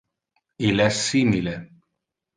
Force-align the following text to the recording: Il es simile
Il 0.69 0.81
es 0.87 0.97
simile 1.11 1.55